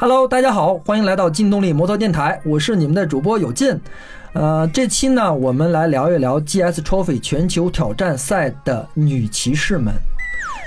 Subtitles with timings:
[0.00, 3.78] Hello，大家好，欢迎来到劲动力摩托电台，我是你们的主播有劲。
[4.32, 9.92] 呃，这期呢，我们来聊一聊 GS Trophy 全球挑战赛的女骑士们。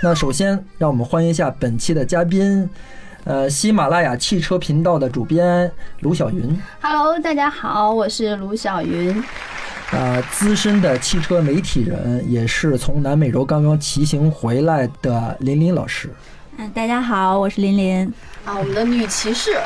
[0.03, 2.69] 那首先，让我们欢迎一下本期的嘉宾，
[3.23, 5.71] 呃，喜马拉雅汽车频道的主编
[6.01, 9.19] 卢晓云，Hello，大家好，我是卢晓云。
[9.89, 16.11] 呃，资深的汽车媒体人，也是从南美洲刚刚骑行回来的林林老师。
[16.57, 18.13] 嗯，大家好，我是林林，
[18.45, 19.57] 啊，我们的女骑士，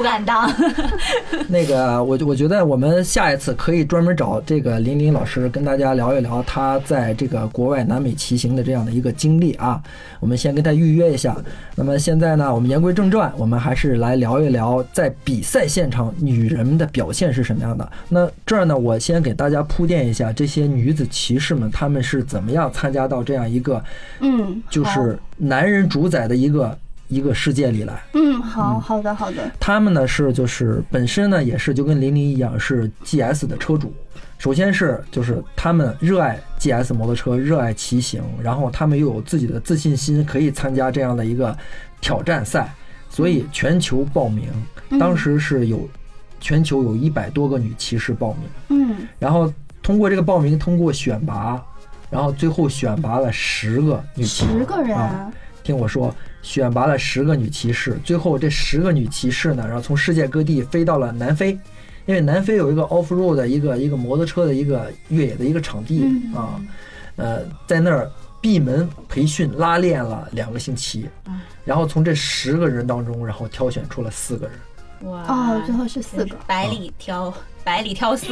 [0.00, 0.50] 不敢当。
[1.46, 9.78] 那个，我我觉得我们下一次可以专门找这个林林老师跟大家聊一聊他在这个国外南美骑行的这样的一个经历啊。
[10.18, 11.36] 我们先跟他预约一下。
[11.76, 17.86] 那么现在呢，我们言归正传，我们还是来聊一聊在比赛现场女人们的表现是什么样的。
[18.08, 23.84] 那这儿呢，我先给大家铺垫一下这些女子骑士们她们是怎么样参加到这样一个
[24.20, 26.74] 嗯，就是男人主宰的一个
[27.10, 28.02] 一个世界里来。
[28.14, 33.92] 嗯，好好的好的，他们呢是就是本身呢也是就跟林林一样是 GS 的车主。
[34.38, 41.54] 首先是就是他们热爱 GS 摩托车，热爱骑行，然后他们又有自己的自信心，可以参加这样的一个
[42.00, 42.72] 挑战赛，
[43.10, 44.48] 所以全球报名，
[44.98, 45.86] 当时是有
[46.40, 49.06] 全球有一百多个女骑士报名，嗯。
[49.18, 49.52] 然后
[49.82, 51.62] 通过这个报名，通过选拔，
[52.08, 54.98] 然后最后选拔了十个女骑士，十个人
[55.62, 61.52] 听我说，选拔了十个女骑士，最后这十个女骑士呢，然后从世界各地飞到了南非，
[62.06, 66.34] 因为南非有一个 off road 的一个一个摩托车的一个越野的一个场地嗯。
[66.34, 66.60] 啊，
[67.16, 71.08] 呃，在那儿闭门培训拉练了两个星期，
[71.64, 78.26] 然后从这十个人当中，然后挑选出了四个人，哇哦，最后是四个，百里挑百里挑四，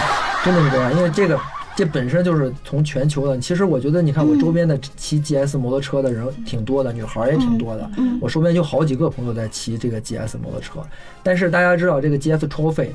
[0.44, 1.38] 真的是这样，因为这个。
[1.74, 7.90] 这本身就是从全球的，其实我觉得，你看我周边的骑 GS 摩托车的人挺多的，女孩儿也挺多的。
[7.96, 10.80] 嗯我周边有好几个朋友在骑这个 GS 摩托车，
[11.22, 12.88] 但是大家知道这个 GS Trophy，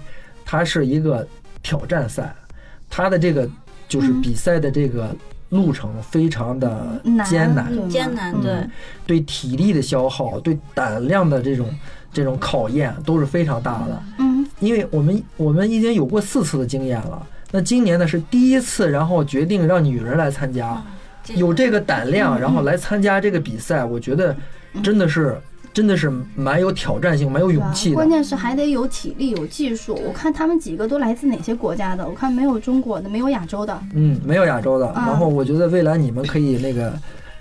[0.45, 1.27] 它是一个
[1.63, 2.35] 挑战赛，
[2.89, 3.49] 它的这个
[3.87, 5.15] 就是比赛的这个
[5.49, 8.53] 路程非常的艰难，艰难嗯对。
[9.05, 11.67] 对体力的消耗，对胆量的这种
[12.13, 14.03] 这种考验都是非常大的。
[14.19, 20.83] 嗯因为我们我们已经有过四次的经验了，那今年呢是第一次，然后决定让女人来参加，
[21.35, 24.35] 有这个胆量，然后来参加这个比赛，我觉得
[24.83, 25.35] 真的是
[25.73, 28.09] 真的是蛮有挑战性、蛮有勇气的关。
[28.09, 29.99] 键是还得有体力有技术。
[30.05, 32.07] 我看他们几个都来自哪些国家的？
[32.07, 33.79] 我看没有中国的，没有亚洲的。
[33.93, 34.87] 嗯，没有亚洲的。
[34.87, 36.93] 啊然后我觉得未来你们可以那个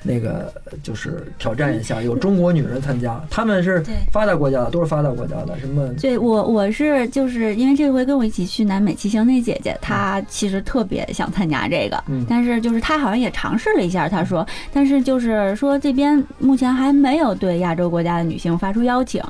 [0.07, 0.53] 那个
[0.83, 5.89] 就是挑战一下，有中国女人参加，他们是发达国家的，都是发达国家的，什么？
[6.01, 12.25] 对我我是就是因为这回跟我一起去南美骑行那姐姐，她其实特别想参加这个，嗯。
[12.29, 19.23] 但是就是她好像也尝试了一下，她说，但是就是说这边目前还没有对亚洲国家的女性发出邀请，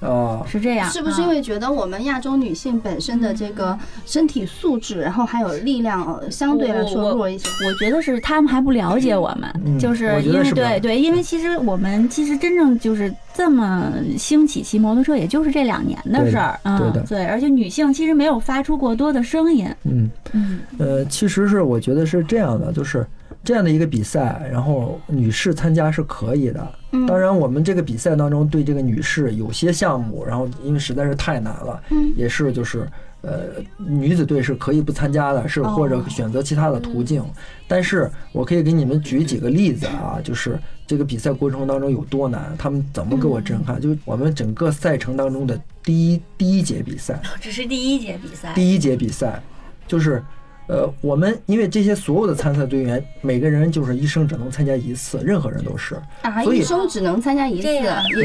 [0.00, 0.42] 啊。
[0.46, 7.48] 是这样，是不是因为觉得我们亚洲女性本身的这个身体素质，然后还有力量，呃相对来说弱一些？
[7.66, 23.06] 我觉得是他们还不了解我们，嗯就是因为对对，因为其实我们其实真正就是这么兴起骑摩托车，也就是这两年的事儿，嗯，对，而且女性其实没有发出过多的声音，嗯，嗯，呃，其实是我觉得是这样的，就是
[23.42, 26.74] 这样的一个比赛，然后女士参加是可以的。
[26.92, 27.06] 嗯。
[27.06, 32.12] 当然，我们这个比赛当中对这个女士有些项目，然后因为实在是太难了，嗯。
[32.16, 32.86] 也是就是
[33.22, 37.24] 呃女子队是可以不参加的，是或者选择其他的途径。
[37.66, 43.80] 但是我可以给你们举几个例子啊，就是这个比赛过程当中有多难，他们怎么给我震撼？
[43.80, 49.42] 就是我们整个赛程当中的第一第一节比赛，只是第一节比赛，第一节比赛，
[49.86, 50.22] 就是，
[50.70, 56.00] 呃，我们因为这些所有的参赛队员，每个人就是一生只能参加一次，任何人都是。
[56.22, 57.82] 啊，一生只能参加一次，也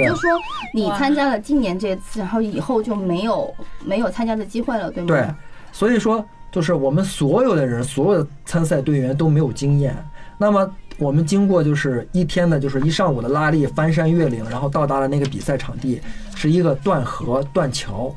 [0.08, 0.30] 就是说，
[0.72, 3.52] 你参加了今年这次，然后以后就没有
[3.84, 5.08] 没有参加的机会了，对吗？
[5.08, 5.28] 对，
[5.72, 9.98] 所以说就是我们所有的人，所有的参赛队员都没有经验。
[10.38, 16.00] 那么我们经过就是一天的，就是一上午的拉力、翻山越岭，然后到达了那个比赛场地，
[16.36, 18.16] 是一个断河断桥，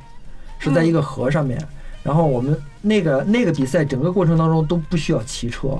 [0.58, 1.58] 是在一个河上面。
[2.08, 5.78] 然后我们那个那个比赛整个过程当中都不需要骑车，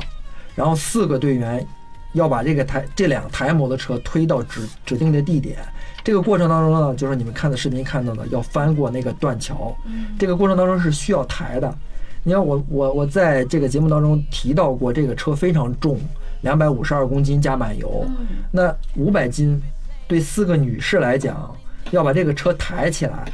[0.55, 1.67] 然后四个队员
[2.13, 5.57] 要把这个台这两台摩托车推到指指定的地点。
[6.05, 9.75] 这个过程当中呢，就是你们看的视频看到的，要翻过那个断桥。
[10.19, 11.75] 这个过程当中是需要抬的。
[12.23, 15.99] 你看我我我在这个节目当中提到过，这个车非常重，
[16.43, 18.05] 两百五十二公斤加满油，
[18.53, 19.59] 那五百斤
[20.07, 21.57] 对四个女士来讲，
[21.91, 23.25] 要把这个车抬起来，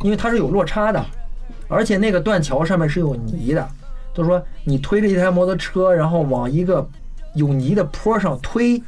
[0.00, 1.04] 因为它是有落差的，
[1.68, 3.68] 而且那个断桥上面是有泥的，
[4.14, 6.86] 就是说你推着一台摩托车，然后往一个
[7.34, 8.82] 有泥的坡上推，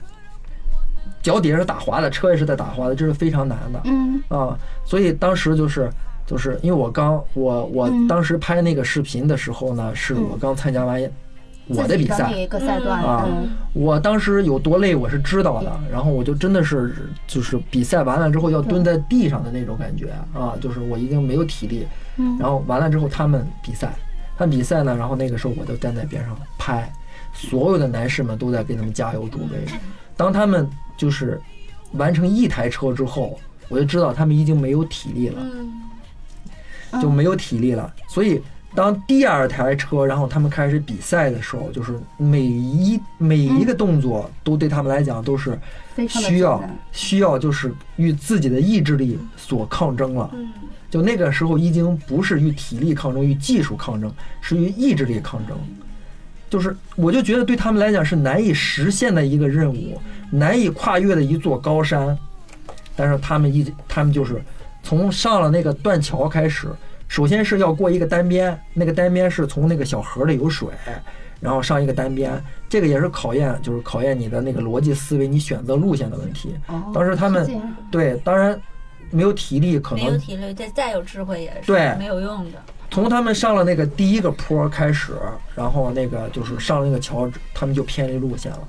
[1.23, 3.81] 脚底下是打滑的，车也是在打滑的，这是非常难的。
[3.85, 4.23] 嗯。
[4.29, 4.59] 啊。
[4.85, 5.91] 所以当时就是
[6.27, 8.09] 就是因为我刚我我嗯。
[8.09, 11.01] 当时拍那个视频的时候呢，是我刚参加完
[11.67, 13.51] 我的比赛，一个赛段，啊嗯。
[13.75, 16.93] 我当时有多累我是知道的，然后我就真的是
[17.27, 21.87] 就是比赛完了之后要蹲在地上的那种感觉啊，就是我已经没有体力。
[22.21, 23.95] 嗯然后完了之后他们比赛，
[24.37, 26.93] 他们比赛呢，然后那个时候我就站在边上拍，
[27.33, 29.65] 所有的男士们都在给他们加油助威。
[30.17, 31.41] 当他们就是
[31.93, 35.41] 完成一台车之后，我就知道他们已经没有体力了。
[35.43, 35.73] 嗯
[37.01, 37.95] 就没有体力了。
[38.09, 38.43] 所以
[38.75, 45.57] 当第二台车，然后他们开始比赛的时候，就是每一每一个动作都对他们来讲都是
[46.09, 50.29] 需要需要就是与自己的意志力所抗争了。
[50.91, 55.57] 嗯就那个时候已经不是与体力抗争，与技术抗争，是与意志力抗争。
[56.49, 60.01] 就是我就觉得对他们来讲是难以实现的一个任务，
[60.33, 62.19] 难以跨越的一座高山。
[62.97, 64.43] 但是他们一直，他们就是
[64.83, 66.69] 从上了那个断桥开始，
[67.07, 70.69] 首先是要过一个单边，那个单边是从那个小河里有水，
[71.39, 76.55] 然后上一个单边，这个也是考验，就是考验你的那个逻辑思维，你选择路线的问题。
[76.67, 77.49] 哦当时他们
[77.93, 78.61] 对，当然
[79.11, 82.59] 没有体力，可没有能体力，再再有智慧也是对没有用的。
[82.91, 85.13] 从他们上了那个第一个坡开始，
[85.55, 88.69] 然后那个就是上了那个桥，他们就偏离路线了。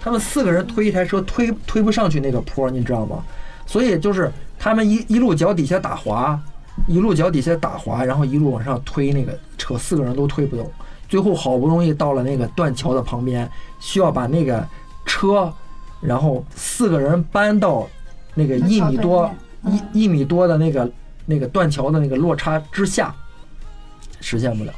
[0.00, 3.24] 他们四个人推一台车，推推不上去那个坡，你知道吗？
[3.64, 6.38] 所以就是他们一一路脚底下打滑，
[6.86, 10.70] 一路脚底下打滑，然后一路往上推那个车，四个人都推不动。
[11.08, 13.48] 最后好不容易到了那个断桥的旁边，
[13.78, 14.66] 需要把那个
[15.06, 15.52] 车，
[16.00, 17.88] 然后四个人搬到
[18.34, 19.30] 那个一米多
[19.66, 20.90] 一一米多的那个
[21.26, 23.14] 那个断桥的那个落差之下，
[24.20, 24.72] 实现不了。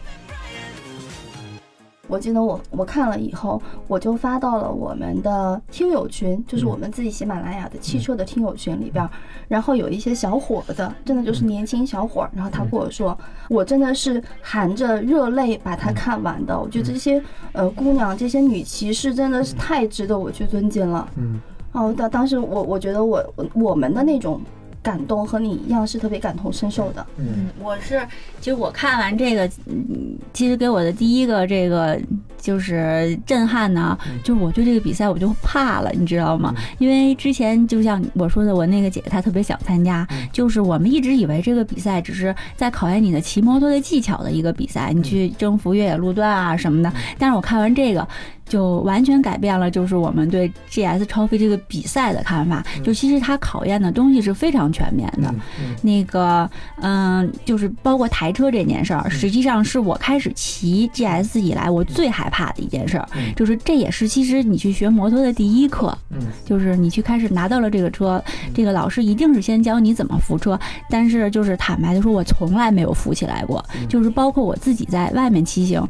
[2.08, 9.10] 我记得我我看了以后，我就发到了我们的听友群，就是我们自己喜马拉雅的汽车的听友群里边儿。
[9.48, 13.18] 然后有一些小伙子，真的就是年轻小伙儿，然后他跟我说，
[13.48, 16.56] 我真的是含着热泪把它看完的。
[16.56, 21.08] 我觉得这些呃姑娘，这些女骑士真的是太值得我去尊敬了。
[21.16, 21.40] 嗯。
[21.72, 24.40] 哦，当当时我我觉得我我我们的那种
[24.86, 27.04] 感动和你一样是特别感同身受的。
[27.16, 28.00] 嗯嗯，我是，
[28.40, 32.00] 其实我看完这个，嗯，其实给我的第一个这个
[32.38, 36.54] 就是震撼呢，就是我对这个比赛我就怕了，你知道吗？
[36.78, 46.92] 因为之前就像我说的，我那个姐姐她特别想参加，就是我们一直以为这个比赛只是在考验你的骑摩托的技巧的一个比赛，你去征服越野路段啊什么的。
[47.18, 48.06] 但是我看完这个。
[48.48, 52.64] 就完全改变了，就是我们对 GS 超飞这个比赛的看法。
[52.84, 55.34] 就其实它考验的东西是非常全面的。
[55.82, 56.48] 那个，
[56.80, 63.34] 嗯，就是包括台车这件事儿，实际上是我开始骑 GS 以来我最害怕的一件事儿，嗯。
[63.34, 66.18] 就是这也是其实你去学摩托的第一课，嗯。
[66.44, 68.22] 就是你去开始拿到了这个车，
[68.54, 70.58] 这个老师一定是先教你怎么扶车，
[70.88, 75.84] 但是就是坦白的说，我从来没有扶起来过，就是包括我自己在外面骑行。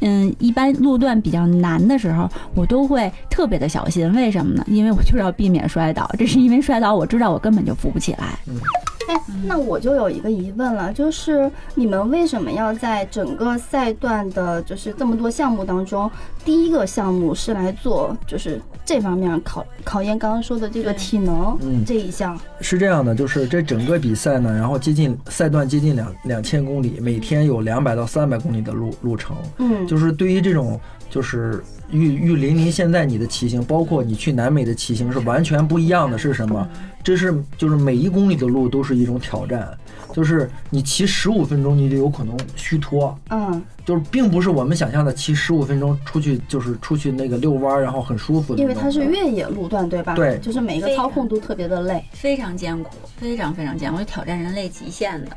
[0.00, 4.12] 嗯，一般路段比较难的时候，我都会特别的小心。
[4.12, 4.64] 为什么呢？
[4.66, 6.10] 因为我就是要避免摔倒。
[6.18, 8.38] 这是因为摔倒，我知道我根本就扶不起来。
[9.08, 16.10] 哎，那我就有一个疑问了，就是你们为什么要在整个赛段的，就是这么多项目当中，
[16.44, 22.38] 第一个项目是来做就是这方面考考验刚刚说的这个体能嗯这一项？
[22.60, 29.36] 是这样的，就是这整个比赛呢，然后接近赛段接近两两千公里，每天有两百到三百公里的路路程。
[29.58, 30.80] 嗯，就是对于这种
[31.10, 36.18] 就是与与林林现在你的骑行，包括你去南美的骑行是完全不一样的。
[36.18, 36.66] 是什么？
[37.02, 39.68] 这是就是每一公里的路都是一种挑战，
[40.12, 48.60] 就是你骑十五分钟你就有可能虚脱，嗯，就是并不是我们想象的骑十五分钟出去就是出去那个遛弯儿，然后很舒服的。
[48.62, 50.14] 因为它是越野路段，对吧？
[50.14, 52.04] 对就是每个操控都特别的累。
[52.12, 55.30] 非常艰苦，非常非常艰苦，就挑战人类极限的。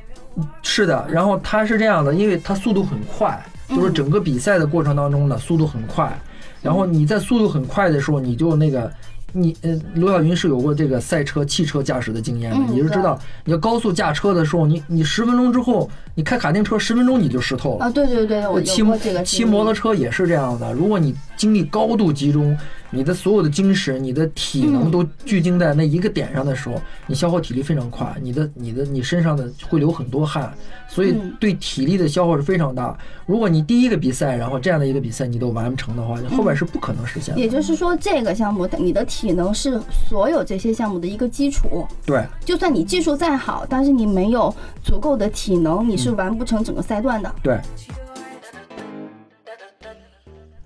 [0.62, 6.16] 是的，然后它是这样的，因为它速度很快，就是整个比赛的过程当中呢，速度很快。
[6.62, 8.92] 然后你在速度很快的时候，你就那个，
[9.34, 17.86] 你呃，罗小云是有过这个赛车、汽车驾驶的经验的，嗯你就知道，你要高速驾车的时候，你你十分钟之后，你开卡丁车十分钟你就湿透了。
[17.86, 22.58] 啊，对对对，我骑这个骑摩托车也是这样的，如果你精力高度集中，
[22.90, 30.54] 你的所有的精神、你的体能嗯都聚精在那一个点上的时候，你消耗体力非常快，你的、你的、你身上的会流很多汗，
[30.88, 32.98] 所以嗯对体力的消耗是非常大。
[33.26, 37.42] 如果你第一个比赛，然后这样的一个比赛你都完不成的话，你后边是不可能实现的。
[37.42, 39.80] 也就是说，这个项目你的体能是
[40.10, 41.86] 所有这些项目的一个基础。
[42.06, 44.54] 对，就算你技术再好，但是你没有
[44.84, 47.36] 足够的体能，你是完不成整个赛段的。
[47.44, 47.60] 对。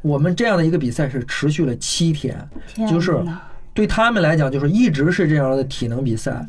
[0.02, 2.38] 我们这样的一个比赛是持续了七天，
[2.74, 3.24] 天就是
[3.74, 6.46] 对他们来讲，就是一直是这样的体能比赛。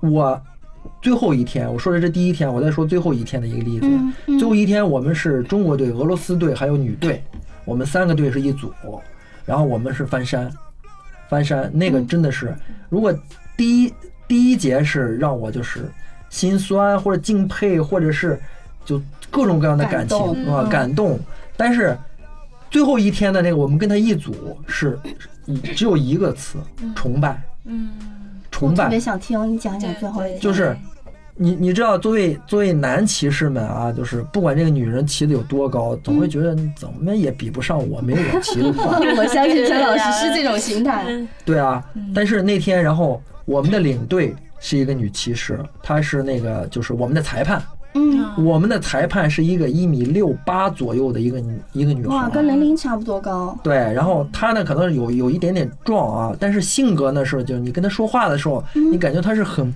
[0.00, 0.40] 我
[1.00, 3.86] 最后一天，我说的是第一天，我再说最后一天的一个例子。
[4.38, 7.22] 最后一天，我们是中国队、俄罗斯队还有女队，
[7.64, 8.72] 我们三个队是一组，
[9.46, 10.50] 然后我们是翻山，
[11.28, 12.54] 翻山那个真的是，
[12.90, 13.14] 如果
[13.56, 13.94] 第一
[14.28, 15.88] 第一节是让我就是
[16.28, 18.38] 心酸或者敬佩，或者是
[18.84, 19.00] 就
[19.30, 21.18] 各种各样的感情感啊嗯感动，
[21.56, 21.96] 但是
[22.74, 24.34] 最后一天的那个我们跟他一组
[24.66, 24.98] 是
[25.76, 26.58] 只有一个词，
[26.96, 27.88] 崇拜，嗯，
[28.50, 28.98] 崇拜特别。
[28.98, 30.40] 想听你讲讲最后一天。
[30.40, 30.76] 就是
[31.36, 38.98] 你你知道，作为作为男骑士们啊，就是不管这个女人骑的有多高，总会觉得你怎么也比不上我，没我骑的快。
[39.18, 41.06] 我相信陈老师是这种心态。
[41.44, 41.80] 对啊，
[42.12, 47.62] 但是那天，然后我们的领队是一个女骑士，她是那个就是我们的裁判，
[47.94, 52.30] 嗯，我们的裁判是一个一米六八左右的一个女一个女哇，孩。
[52.30, 53.56] 跟玲玲差不多高。
[53.62, 59.72] 对，然后她呢可能有有一点点壮啊，但是性格呢是，就是你跟她说话的时候，嗯你感觉她是很，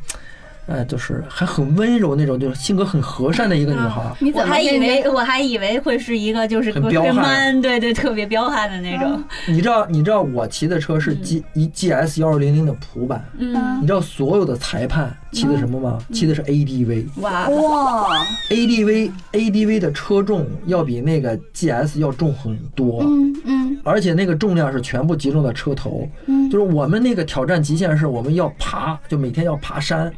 [0.68, 4.02] 呃，就是还很温柔那种，就是性格很和善的一个女孩。
[4.20, 9.22] 你怎么我还以为我还以为会是一个就是很彪悍对对，特别彪悍的那种。
[9.46, 15.98] 你知道，你知道我骑的车是 G 一 GS 幺二零零的普版，嗯，你知道所有的裁判骑的什么吗？
[16.12, 17.06] 骑的是 ADV。
[17.22, 26.06] 哇，哇，ADV ADV 的车重要比那个 GS 要重很多，嗯嗯而且那个重量是全部集中在车头。
[26.26, 30.12] 嗯就是我们那个挑战极限是我们要爬，就每天要爬山，嗯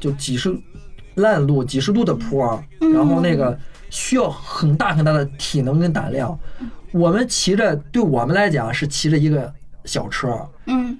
[0.00, 0.56] 就几十
[1.14, 2.62] 烂路、几十度的坡，
[2.92, 3.58] 然后那个
[3.90, 6.38] 需要很大很大的体能跟胆量。
[6.92, 9.52] 我们骑着，对我们来讲是骑着一个
[9.84, 10.28] 小车，
[10.66, 10.98] 嗯，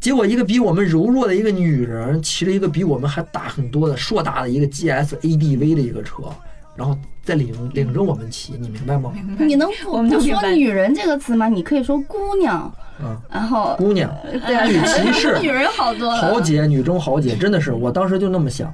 [0.00, 6.22] 结果一个比我们柔弱的一个女人骑着一个比我们还大很多的硕大的一个 GS ADV 的一个车，
[6.76, 9.12] 然后再领领着我们骑，你明白吗？
[9.38, 11.48] 你能不不说我们就说女人这个词吗？
[11.48, 12.70] 你可以说姑娘，
[13.02, 14.14] 嗯，然后姑娘，
[14.46, 16.16] 对啊，女骑士女人好多了。
[16.16, 18.72] 豪杰，女中豪杰，真的是，我当时就那么想，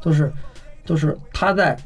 [0.00, 0.32] 就是，
[0.84, 1.76] 就是她在，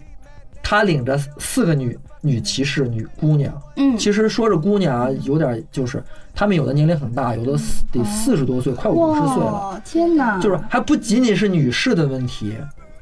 [0.62, 6.02] 她领着四个女女骑士女姑娘，嗯，其实说着姑娘啊，有点就是
[6.35, 10.40] 她们有的年龄很大，有的四得四十多岁，快五十岁了，天哪！
[10.40, 12.54] 就是还不仅仅是女士的问题，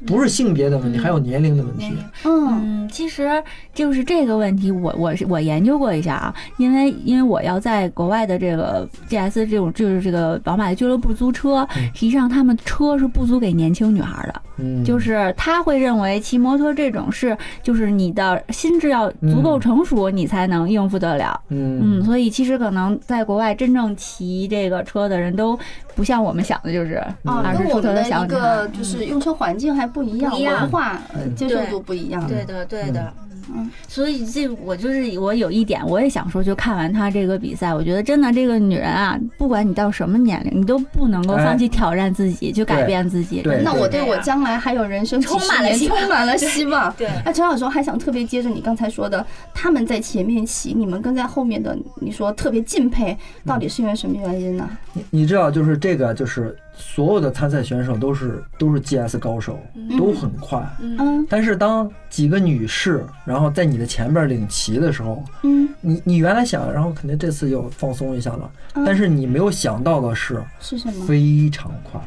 [0.06, 1.92] 不是性别的问题，还有年龄的问题。
[2.24, 3.42] 嗯嗯，其实
[3.72, 21.40] 就是这个问题我，我是我研究过一下啊，因为因为我要在国外的这个 GS 这种就是这个宝马的俱乐部租车，嗯实际上他们车是不租给年轻女孩的，嗯，就是他会认为骑摩托这种是就是你的心智要足够嗯成熟，你才能应付得了。
[21.48, 25.58] 嗯嗯，所以其实可能在国外真正骑这个车的人都
[25.94, 28.68] 不像我们想的，就是啊，跟我们的一个。
[28.74, 31.00] 就是用车环境还不一样，文化
[31.36, 32.26] 接受度不一样。
[32.26, 33.12] 对的，对的。
[33.54, 43.42] 嗯，所以这我就是我有一点我也想说，就看完他这个比赛，我觉得真的这个女人啊，不管你到什么年龄，你都不能够放弃挑战自己，去改变自己。
[43.42, 46.92] 对那我对我将来还有人生充满了希望充满了希望。
[46.96, 54.66] 对那陈老师，我还想特别接着你刚才说的，他们在前面骑，你们跟在后面的，你说特别敬佩，到底是因为什么原因呢？
[54.94, 59.58] 你你知道，就是这个，就是所有的参赛选手都是都是 GS 高手，
[59.98, 60.58] 都很快。
[60.80, 71.06] 嗯但是当几个女士，然后在你的前边领旗的时候，嗯，你你原来想，然后肯定这次要放松一下了，嗯但是你没有想到的是是什么？
[71.06, 72.00] 非常快，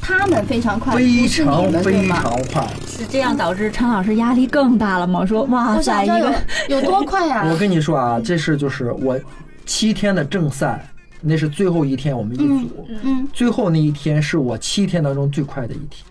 [0.00, 2.20] 他们非常快，非不是你常们对非吗？
[2.22, 2.66] 常快。
[2.86, 5.20] 是这样导致陈老师压力更大了吗？
[5.20, 9.18] 我说哇我塞，一个有有多快呀、 我跟你说啊，这是就是我
[9.64, 10.84] 七天的正赛，
[11.22, 16.04] 那是最后一天我们一组，嗯，最后那一天是我七天当中最快的一天。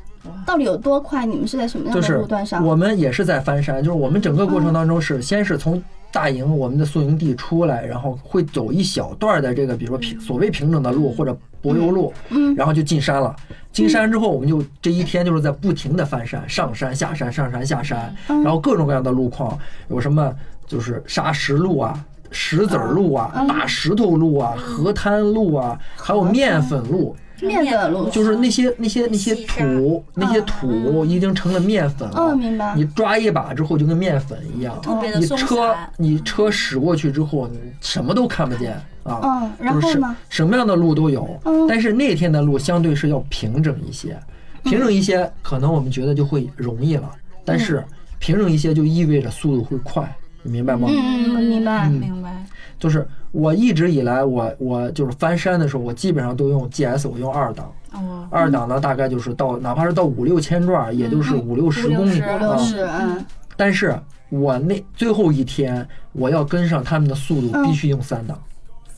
[0.45, 1.25] 到底有多快？
[1.25, 2.65] 你们是在什么样的路段上？
[2.65, 13.35] 我们也是在翻山，就是我们整个过程当中是先是从大营我们的宿营地出来，然后会走一小段的这个，比如说平所谓平整的路或者柏油路，嗯然后就进山了。
[13.71, 19.57] 进山之后，我们就这一天就是在不停的翻山，上山下山，上山下山，嗯然后各种各样的路况，
[19.89, 20.31] 有什么
[20.67, 21.99] 就是沙石路啊。
[22.31, 32.15] 石子儿路啊，嗯大石头路啊，河滩路啊，还有面粉路，面粉路就是那些那些那些土，那些土已经成了面粉了。
[32.15, 32.73] 哦，明白。
[32.75, 35.75] 你抓一把之后就跟面粉一样，特别的松你车。
[35.97, 38.73] 你车驶过去之后，你什么都看不见
[39.03, 39.19] 啊。
[39.23, 40.15] 嗯，然后呢？
[40.29, 44.17] 什么样的路都有嗯，但是那天的路相对是要平整一些，
[44.63, 47.09] 平整一些可能我们觉得就会容易了，
[47.43, 47.83] 但是
[48.19, 50.87] 平整一些就意味着速度会快，你明白吗？
[50.89, 51.87] 嗯明白。
[51.89, 52.45] 明白。
[52.79, 57.71] 就是我一直以来，我我就是翻山的时候，我基本上都用 GS，我用二档。
[57.93, 62.57] 哦，二档呢，大概就是到哪怕是到五六千转，也就是五六十公里五五六啊。
[62.57, 63.95] 十，嗯，但是
[64.29, 68.37] 我那最后一天，我要跟上他们的速度，嗯必须用三档。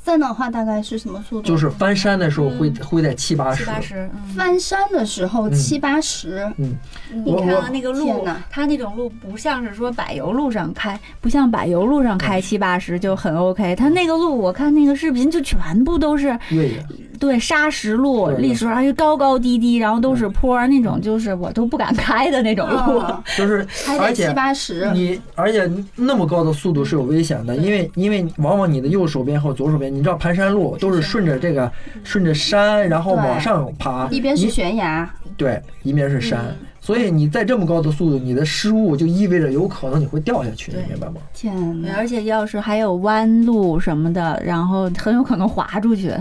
[0.03, 1.47] 三的话大概是什么速度？
[1.47, 4.35] 就是翻山的时候会会在七八十，七八十，嗯。
[4.35, 6.51] 翻山的时候嗯七八十。
[6.57, 6.75] 嗯，
[7.23, 13.73] 你看啊那个路天哪，它那种路不像是说柏油路上开，不像柏油路上开七八十就很 OK。
[13.77, 16.85] 它那个路，我看那个视频就全部都是越野，
[17.23, 22.99] 对砂石路，对对砾石而且高高低低，然后都是坡儿那种，就是我都不敢开的那种路。
[22.99, 23.65] 嗯 就是
[23.97, 24.91] 而且七八十。
[24.93, 31.71] 你而且那么高的速度是有危险的，因为因为往往你的右手边和左手边，你知道盘山路都是顺着这个
[32.03, 41.15] 顺着山，然后往上爬，一边是悬崖，对，一边是山嗯，所以你在这么高的速度，你的失误就意味着有可能你会掉下去，你明白吗？
[41.33, 41.95] 天哪！
[41.95, 46.11] 而且要是还有弯路什么的，然后很有可能滑出去。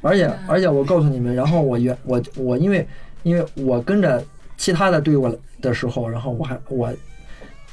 [0.00, 2.86] 而且而且我告诉你们，然后我原我我因为
[3.22, 4.22] 因为我跟着
[4.56, 6.92] 其他的队伍的时候，然后我还我。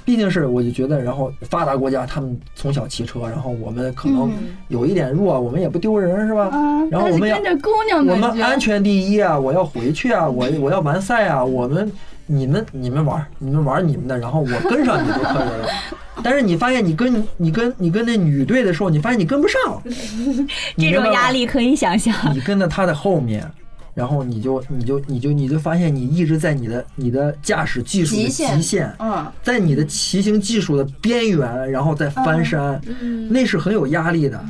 [0.05, 6.45] 毕竟是，我就觉得，然后发达国家他们从小骑车，然后我们可能嗯有一点弱，我们也不丢人，是吧？
[6.45, 9.37] 啊，然后我们要跟着姑娘我们我们安全第一啊！
[9.37, 10.25] 我要回去啊！
[10.25, 11.43] 我我要完赛啊！
[11.43, 11.91] 我们
[12.27, 15.67] 你们你们玩儿你们玩儿你们的，然后我跟上你就可以了。
[16.23, 19.81] 但是你发现你跟你跟你跟那女队的时候，你发现你跟不上，
[20.77, 22.13] 这种压力可以想象。
[22.33, 23.49] 你跟在他的后面，
[23.93, 34.43] 然后你就你就你就你就发现你一直在你的你的驾驶技术的极限极限，嗯，在你的骑行技术的边缘，然后再翻山，嗯那是很有压力的。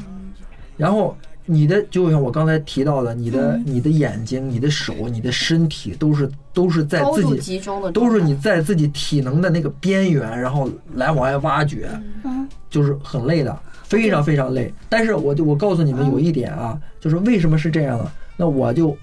[0.78, 3.64] 然后你的就像我刚才提到的，你的嗯。
[3.66, 11.90] 你的眼睛、你的手、你的身体都是都是在自己集中的，都是你在自己体能的那个边缘，然后来往外挖掘，
[12.24, 12.48] 嗯。
[12.70, 14.72] 就是很累的，非常非常累。
[14.90, 18.12] 但是我就我告诉你们有一点啊，就是为什么是这样呢？
[18.36, 18.96] 那我就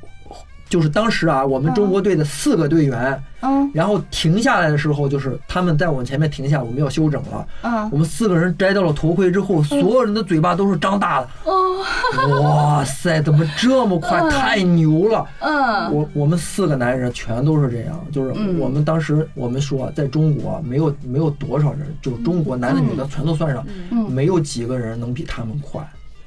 [0.75, 3.71] 就是当时啊，我们中国队的四个队员，嗯。
[3.73, 7.47] 然后停下来的时候，就是他们在我们前面停下，我们要休整了。
[7.62, 7.88] 嗯。
[7.93, 11.28] 我们四个人摘掉了头盔之后，所有人的嘴巴都是张大的。
[11.45, 12.43] 哦。
[12.43, 14.19] 哇塞，怎么这么快？
[14.19, 14.31] 嗯。
[14.31, 15.25] 太牛了！
[15.38, 15.95] 嗯。
[15.95, 18.59] 我我们四个男人全都是这样，就是嗯。
[18.59, 25.81] 我们当时我们说，在中国没有没有多少人，就中国男的女的全都算上，嗯，没有几个人能比他们快。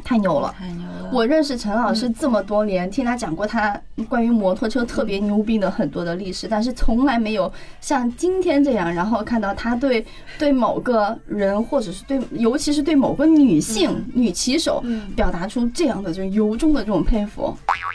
[0.07, 0.55] 太牛了。
[0.57, 1.09] 太牛了！
[1.11, 10.05] 我认识陈老师这么多年，听他讲过他关于摩托车特别牛逼的很多的历史，但是从来没有像今天这样，然后看到他对
[10.39, 14.81] 对某个人，或者是对，尤其是对某个女性、女骑手，
[15.13, 17.53] 表达出这样的就是由衷的这种佩服。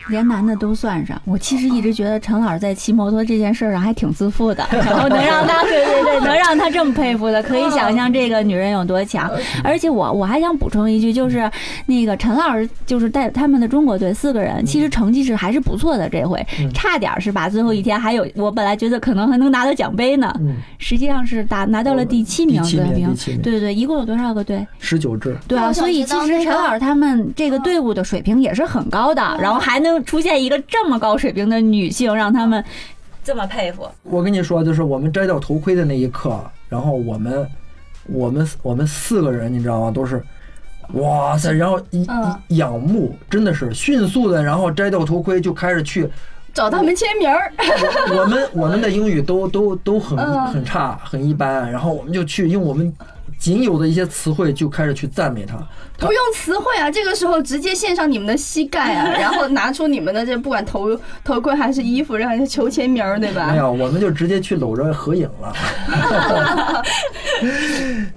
[0.08, 1.20] 连男的都算上。
[1.24, 9.30] 我其实一直觉得陈老师在骑摩托这件事上还挺自负的， 然后能让他对对对，能让他这么佩服的，可以想象这个女人有多强。
[9.62, 11.48] 而且我我还想补充一句，就是
[11.86, 22.68] 那个陈老师就是带他们的中国队四个人，其实成绩是还是不错的，这回嗯差点是把最后一天还有我本来觉得可能还能拿到奖杯呢，嗯，实际上是打拿到了第七名，第
[23.14, 24.66] 七对对对，一共有多少个队？
[24.78, 32.64] 十九支，对啊，所以其实陈老师他们这个队伍的水平也是很高的，然后还能出现一个这么高水平的女性，让他们
[33.22, 33.86] 这么佩服。
[34.02, 37.46] 我跟你说，就是我们摘掉头盔的那一刻，然后我们
[38.06, 39.90] 我们我们四个人，你知道吗？
[39.90, 40.22] 都是。
[40.94, 41.52] 哇塞！
[41.52, 42.34] 然后一嗯。
[42.48, 46.08] 一仰慕，真的是迅速的，然后摘掉头盔就开始去
[46.52, 47.52] 找他们签名儿，
[48.16, 50.46] 我们我们的英语都都都很嗯。
[50.48, 52.92] 很差，很一般，然后我们就去用我们
[53.42, 55.56] 仅有的一些词汇就开始去赞美他。
[55.98, 63.50] 他不用词汇啊，这个时候直接献上你们的膝盖啊， 然后拿出你们的这不管头头盔还是衣服，让人家求签名儿，对吧？
[63.50, 65.52] 没有，我们就直接去搂着合影了。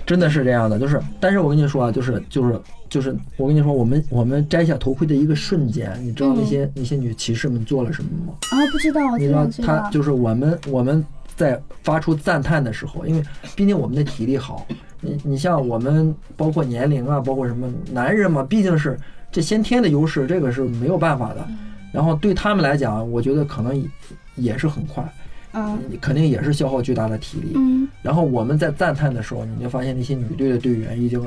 [0.05, 8.33] 真的是这样的，就是，但是我跟你说啊，就是就是就是，我跟你说，我们我们摘下头盔的一个瞬间，你知道那些、那些女骑士们做了什么吗？
[8.51, 11.03] 啊，不知道，我你知道突然知道，他就是我们我们
[11.35, 13.23] 在发出赞叹的时候，因为
[13.55, 14.65] 毕竟我们的体力好，
[15.05, 18.97] 你你像我们包括年龄啊，包括什么男人嘛，毕竟是
[19.31, 21.47] 这先天的优势，这个是没有办法的。
[21.91, 23.87] 然后对他们来讲，我觉得可能也
[24.35, 25.03] 也是很快，
[25.53, 27.53] 嗯肯定也是消耗巨大的体力。
[27.55, 31.21] 嗯然后我们在赞叹的时候，你就发现那些女队的队员已经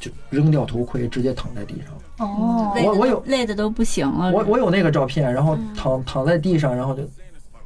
[0.00, 2.26] 就扔掉头盔，直接躺在地上。
[2.26, 4.32] 哦，累得我我有累的都不行了。
[4.32, 7.02] 我我有那个照片，然后躺躺在地上，然后就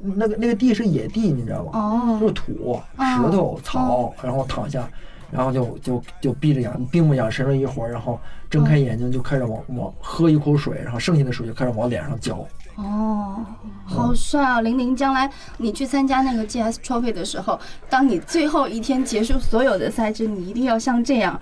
[0.00, 1.78] 那个那个地是野地，你知道吧？
[1.78, 2.18] 哦？
[2.20, 4.88] 就哦是土、石头、草，然后躺下，
[5.30, 12.46] 然后就就就闭着眼，闭目养神了一会儿，然后睁开眼睛就开始往往喝一口水，然后剩下的水就开始往脸上浇。
[12.76, 13.44] 哦，
[13.84, 14.60] 好帅啊！
[14.60, 17.58] 玲玲，将来你去参加那个 GS Trophy 的时候，
[17.90, 21.40] 当你最后一天结束所有的赛制，你一定要像这样，呃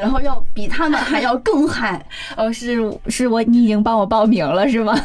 [0.00, 2.04] 然后要比他们还要更嗨。
[2.36, 2.76] 哦，是
[3.08, 4.98] 是我你已经帮我报名了是吗？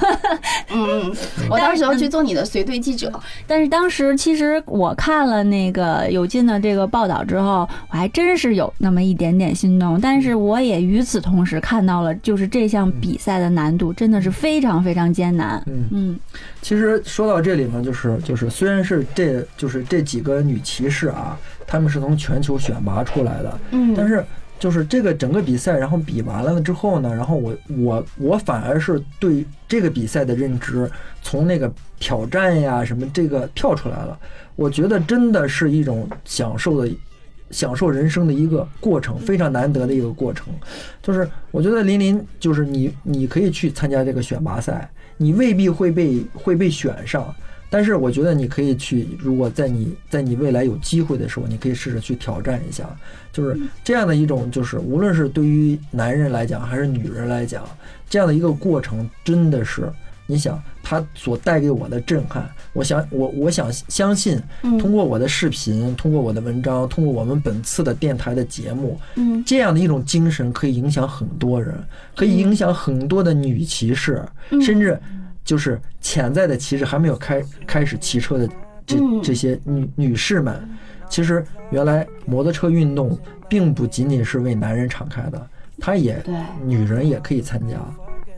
[0.73, 1.11] 嗯，
[1.49, 3.11] 我到时候去做你的随队记者。
[3.45, 9.99] 但是当时其实我看了那个有劲的这个报道之后，我还真是有那么一点点心动。
[10.01, 15.61] 但是我也与此同时看到了，就是这项比赛的难度真的是非常非常艰难。
[15.67, 16.19] 嗯嗯
[16.61, 24.23] 其实说到这里呢，就是就是虽然是这就是这几个女骑士啊，她们是从全球选拔出来的，嗯，但是
[24.61, 30.89] 就是这个整个比赛，然后比完了之后呢，然后我我我反而是对这个比赛的认知
[31.21, 31.69] 从那个
[31.99, 34.17] 挑战呀什么这个跳出来了，
[34.55, 36.89] 我觉得真的是一种享受的。
[37.53, 40.53] 享受人生的一个过程，非常难得的一个过程，
[41.03, 47.35] 就是我觉得林林就是你，你可以去参加这个选拔赛，你未必会被会被选上，
[47.71, 52.85] 但是我觉得你可以去，如果在你在你未来有机会的时候，你可以试着去挑战一下，
[53.31, 57.63] 就是这样的一种，就是无论是对于男人来讲还是女人来讲，
[58.09, 59.89] 这样的一个过程真的是，
[60.27, 64.77] 你想他所带给我的震撼，我想我我想相信，嗯。
[64.77, 69.41] 通过我的视频，通过我的文章，通过我们本次的电台的节目，嗯。
[69.45, 71.73] 这样的一种精神可以影响很多人，
[72.17, 74.61] 可以影响很多的女骑士，嗯。
[74.61, 74.99] 甚至
[75.43, 78.47] 就是潜在的骑士还没有开开始骑车的
[78.85, 80.67] 这嗯这些女女士们，
[81.09, 83.17] 其实原来摩托车运动
[83.49, 85.47] 并不仅仅是为男人敞开的，
[85.79, 86.23] 它也。
[86.63, 87.75] 女人也可以参加。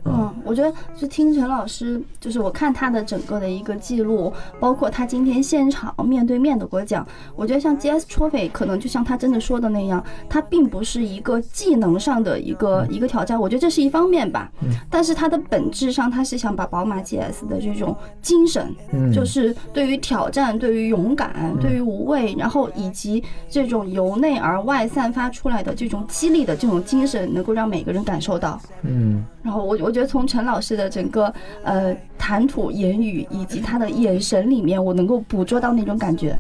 [0.06, 0.14] 嗯。
[0.16, 14.70] 嗯，我觉得就听陈老师，就是我看他的整个的一个记录，包括他今天现场面对面的给我讲，我觉得像 GS Trophy 可能就像他真的说的那样，它并不是一个技能上的一个一个挑战，我觉得这是一方面吧，嗯。
[14.90, 28.60] 但是它的本质上，他是想把宝马 GS 的这种精神，嗯，就是对于挑战、对于勇敢、对于无畏，然后以及这种由内而外散发出来的这种激励的这种精神，能够让每个人感受到。
[28.84, 29.26] 嗯。
[29.42, 31.32] 然后我我觉得从陈老师的整个
[31.64, 36.36] 呃谈吐、言语以及他的眼神里面，我能够捕捉到那种感觉。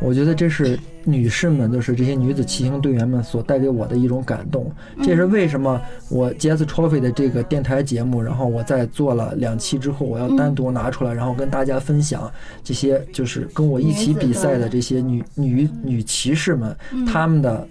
[0.00, 4.70] 我觉得这是女士们，就是这些女子骑行队员们所带给我的一种感动。
[5.02, 12.30] 这也是为什么我 GS Trophy 的这个电台节目，然后我在做了两期之后，我要单独拿出来，然后跟大家分享
[12.62, 17.66] 这些就是跟我一起比赛的这些女女女骑士们，她们的。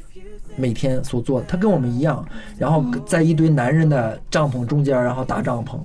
[0.57, 2.25] 每天所做的，他跟我们一样，
[2.57, 5.77] 然后在一堆男人的帐篷中间，然后搭帐篷，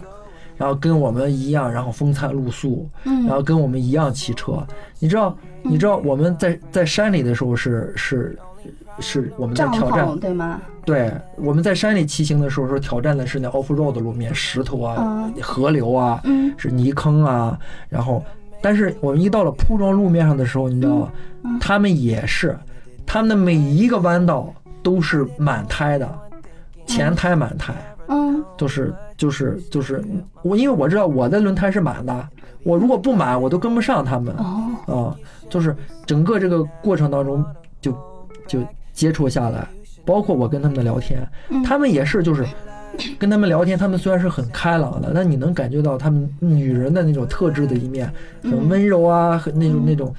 [0.56, 4.66] 然后跟我们一样，然后风餐露宿，嗯然后跟我们一样骑车。
[4.98, 8.38] 你知道，你知道我们在在山里的时候是是
[8.98, 10.60] 是我们在挑战，对吗？
[10.84, 17.56] 对，我们在山里骑行的时候，说挑战的是那 off road 的路面，石头啊、嗯河流啊，嗯是泥坑啊，
[17.88, 18.24] 然后，
[18.60, 21.12] 但是我们一到了铺装路面上的时候，你知道吗？
[21.44, 22.56] 嗯他们也是，
[23.06, 26.18] 他们的每一个弯道都是满胎的，
[26.86, 27.74] 前胎满胎。
[28.08, 30.04] 嗯都是就是就是
[30.42, 32.28] 我，因为我知道我的轮胎是满的，
[32.64, 35.16] 我如果不满，我都跟不上他们啊、哦
[35.48, 37.44] 就是整个这个过程当中
[37.80, 37.92] 就
[38.46, 38.60] 就
[38.92, 39.66] 接触下来，
[40.04, 42.44] 包括我跟他们的聊天，嗯他们也是就是
[43.18, 50.14] 跟他们聊天，他们虽然是很开朗的，但你能感觉到他们女人的那种特质的一面，很温柔啊，很那种那种。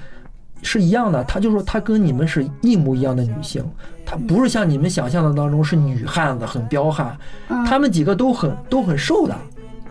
[0.66, 3.62] 是一样的，他就说他跟你们是一模一样的女性，
[4.06, 7.16] 她不是像你们想象的当中是女汉子，很彪悍，
[7.48, 9.34] 嗯，他们几个都很都很瘦的，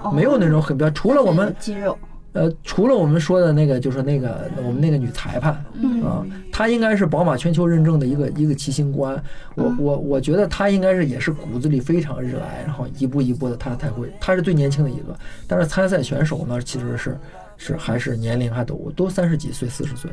[0.01, 0.89] 哦没有那种很彪。
[0.91, 1.97] 除了我们肌肉，
[2.33, 9.13] 呃，除了我们说的那个，就是那个我们那个女裁判嗯啊，她应该是宝马全球认证的一个一个骑行官。
[9.55, 15.15] 我嗯我我觉得她应该是也是骨子里非常热爱，然后一步一步的她才会，她是最年轻的一个。
[15.47, 17.17] 但是参赛选手呢，其实是
[17.57, 20.09] 是还是年龄还都都三十几岁、四十岁。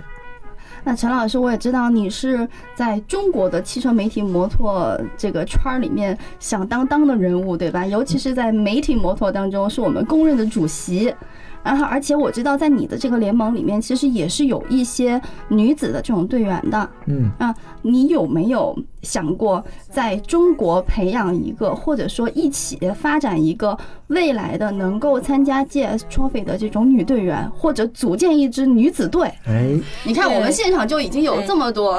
[0.84, 7.86] 那陈老师，我也知道你是在中国的汽车媒体摩托这个圈儿里面响当当的人物，对吧？
[7.86, 11.14] 尤其是在媒体摩托当中，是我们公认的主席。
[11.62, 16.90] 然后，而且我知道，在你的这个联盟里面，其实也是有一些女子的这种队员的。
[17.04, 23.76] 嗯，啊，你有没有想过在中国培养一个，或者说一起发展一个
[24.08, 29.32] 未来的能够参加 GS Trophy 的这种女队员，或者组建一支女子队？
[29.46, 31.98] 哎，你看，我们现场就已经有这么多，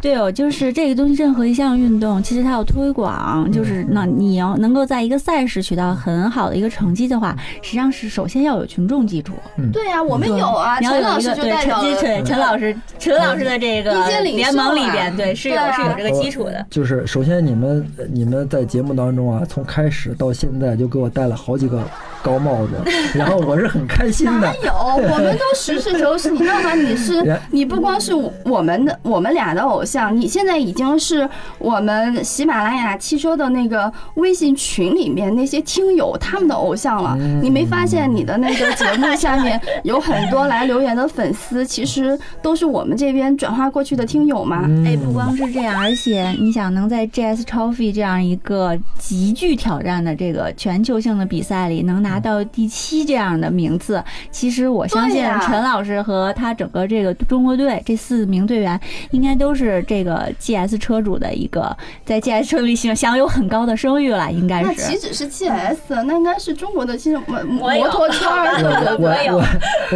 [0.00, 9.34] 对哦，就是这个东西，任何一项运动，其实它要推广，就是那你要能够在一个赛事取到很好的一个成绩的话，实际上是首先要有群众基础。
[9.72, 16.64] 对呀、我们有啊，陈老师就代表了陈陈老师陈老师的这个联盟里啊边，对是有是有这个基基础的。
[16.70, 21.82] 就是首先你们你们在节目当中啊，从开始到现在就给我戴了好几个
[22.22, 22.72] 高帽子，
[23.14, 24.54] 然后我是很开心的哪。
[24.64, 24.72] 有？
[24.72, 26.30] 我们都实事求是。
[26.30, 28.14] 你知道吗，你是 你不光是
[28.44, 37.16] 我们的我们俩的偶像，你现在已经是我们喜马拉雅汽车的那个微信群里面那些听友他们的偶像了。
[37.20, 44.64] 嗯你没发现你的那个节目下面有很多来留言的粉丝，其实都是我们这边转化过去的听友吗？
[44.68, 58.78] 嗯哎，不光是这样，而且你想能在 GS Trophy 这样一个极具挑战的这个全球性的比赛里，能拿到第七这样的名次，其实我相信陈老师和他整个这个中国队这四名队员，
[59.10, 64.80] 应该都是这个 GS 车主的一个在 GS 车里享享有很高的声誉了，应该是那是。
[64.82, 69.24] 岂止是 GS，那应该是中国的这种摩摩托车儿，对对我。
[69.24, 69.44] 有我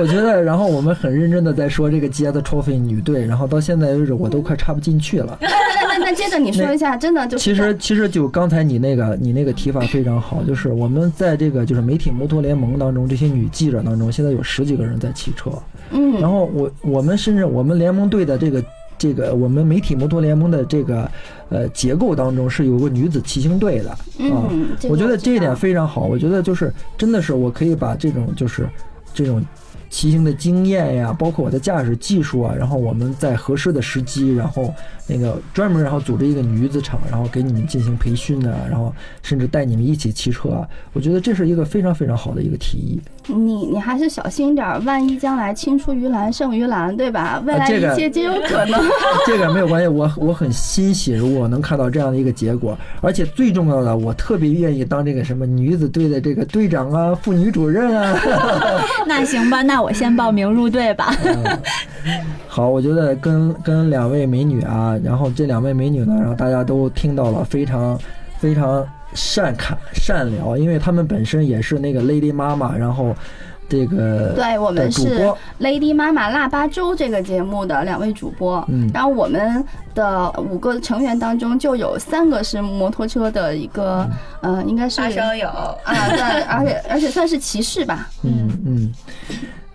[0.02, 5.38] 我觉得，然后我们很认真的在说这个 GS Trophy 女队，然后到现在为止我都快插不进去了。
[5.40, 5.48] 那
[5.98, 15.50] 那那接着你说一下，真的就是其实其实就刚才你那个你那个提法非常好，就是我们在这个就是媒体摩托联盟当中，这些女记者当中，现在有十几个人在骑车，
[15.90, 18.64] 嗯，然后我我们甚至我们联盟队的这个
[18.96, 21.10] 这个我们媒体摩托联盟的这个
[21.48, 23.90] 呃结构当中是有个女子骑行队的。
[23.90, 23.98] 啊。
[24.18, 28.68] 嗯，我觉得这一点非常好，我觉得就是真的是我可以把这种就是
[29.12, 29.44] 这种
[29.94, 34.74] 骑行的经验呀，包括我的驾驶技术啊，然后我们在合适的时机，然后
[35.06, 43.00] 那个专门然后组织一个女子场，然后给你们进行培训啊，然后甚至带你们一起骑车啊，我觉得这是一个非常非常好的一个提议。
[43.28, 47.40] 你你还是小心点儿，万一将来青出于蓝胜于蓝，对吧？
[47.46, 48.84] 未来这个一切皆有可能。
[49.24, 58.18] 这个没有关系，我我很欣喜，如果能看到这样的一个结果，而且最重要的，我特别愿意当这个什么女子队的这个队长啊、妇女主任啊。
[59.06, 61.14] 那行吧，那我先报名入队吧。
[61.24, 61.58] 嗯。
[62.48, 67.98] 好，我觉得跟跟两位美女啊，然后这两位美女呢，然后大家都听到了非常
[68.38, 73.14] 非常善侃善聊，因为她们本身也是那个 Lady 妈妈，然后
[73.68, 78.88] 这个对我们是，Lady 妈妈腊八粥这个节目的两位主播，嗯。
[78.94, 84.08] 然后我们的五个成员当中就有三个是摩托车的一个，
[84.42, 85.00] 呃，应该是
[85.38, 85.48] 友，
[85.82, 88.92] 啊，对，而且而且算是骑士吧，嗯嗯。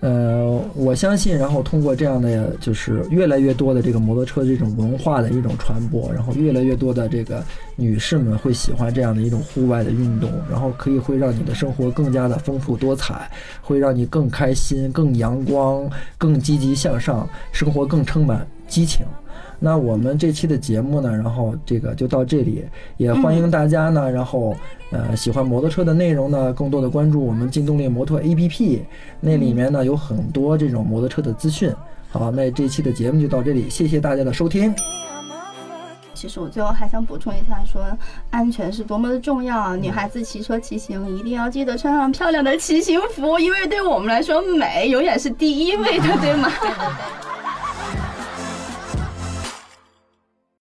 [0.02, 7.44] 呃，我相信，然后通过这样的就是越来越多的这个摩托车这种文化的一种传播，然后越来越多的这个
[7.76, 13.30] 女士们会喜欢这样的一种户外的运动，然后可以会让你的生活更加的丰富多彩，
[13.62, 19.06] 会让你更开心、更阳光、更积极向上，生活更充满激情。
[19.60, 22.64] 那我们这期的节目呢，然后这个就到这里，
[22.98, 24.56] 也欢迎大家呢，然后
[24.92, 28.80] 呃喜欢摩托车的内容呢，更多的关注我们劲动力摩托 APP，
[29.20, 31.72] 那里面呢有很多这种摩托车的资讯。
[32.10, 34.74] 好，那这期的节目就到这里，谢谢大家的收听。
[36.16, 37.82] 其实我最后还想补充一下说，
[38.30, 39.76] 安全是多么的重要。
[39.76, 46.50] 女孩子骑车骑行一定要记得穿上漂亮的骑行服，因为对我们来说，美永远是第一位的，对吗？
[46.60, 47.39] 对对对。